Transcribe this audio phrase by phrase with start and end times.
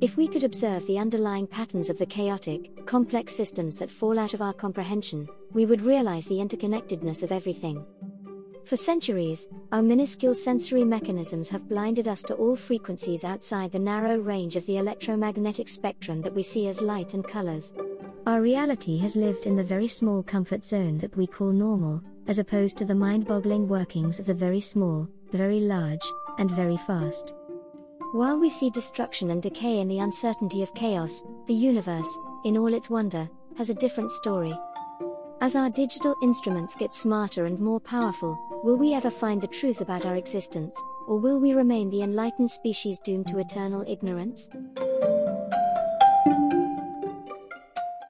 [0.00, 4.32] If we could observe the underlying patterns of the chaotic, complex systems that fall out
[4.32, 7.84] of our comprehension, we would realize the interconnectedness of everything.
[8.64, 14.18] For centuries, our minuscule sensory mechanisms have blinded us to all frequencies outside the narrow
[14.18, 17.74] range of the electromagnetic spectrum that we see as light and colors.
[18.24, 22.38] Our reality has lived in the very small comfort zone that we call normal, as
[22.38, 27.34] opposed to the mind boggling workings of the very small, very large, and very fast.
[28.12, 32.72] While we see destruction and decay in the uncertainty of chaos, the universe, in all
[32.72, 34.56] its wonder, has a different story.
[35.42, 39.82] As our digital instruments get smarter and more powerful, will we ever find the truth
[39.82, 44.48] about our existence, or will we remain the enlightened species doomed to eternal ignorance?